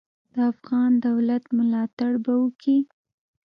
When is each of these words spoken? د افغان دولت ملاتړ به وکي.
د 0.33 0.35
افغان 0.51 0.91
دولت 1.07 1.43
ملاتړ 1.57 2.11
به 2.23 2.33
وکي. 2.41 2.77